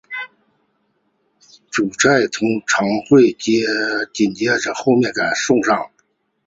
[1.69, 5.91] 主菜通常会紧接着后面送上。